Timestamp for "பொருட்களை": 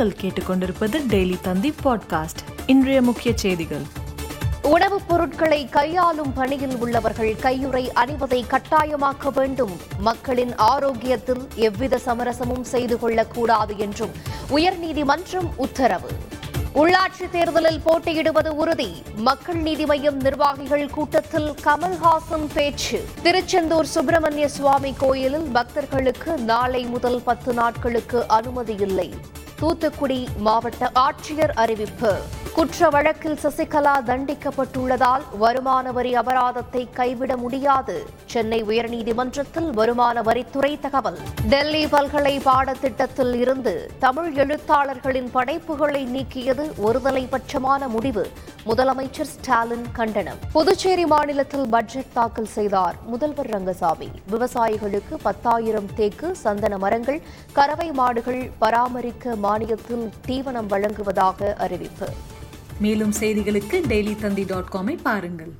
5.08-5.68